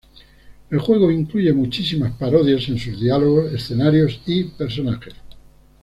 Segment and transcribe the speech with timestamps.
[0.71, 5.13] El juego incluye muchísimas parodias en sus diálogos, escenarios y personajes.